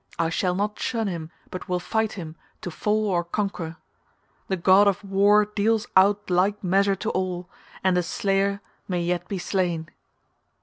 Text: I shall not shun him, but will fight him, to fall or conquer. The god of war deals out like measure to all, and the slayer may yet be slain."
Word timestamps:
I 0.17 0.29
shall 0.29 0.55
not 0.55 0.79
shun 0.79 1.05
him, 1.05 1.29
but 1.51 1.69
will 1.69 1.79
fight 1.79 2.13
him, 2.13 2.35
to 2.61 2.71
fall 2.71 3.05
or 3.05 3.23
conquer. 3.23 3.77
The 4.47 4.57
god 4.57 4.87
of 4.87 5.03
war 5.03 5.45
deals 5.45 5.85
out 5.95 6.27
like 6.31 6.63
measure 6.63 6.95
to 6.95 7.11
all, 7.11 7.47
and 7.83 7.95
the 7.95 8.01
slayer 8.01 8.61
may 8.87 9.03
yet 9.03 9.27
be 9.27 9.37
slain." 9.37 9.91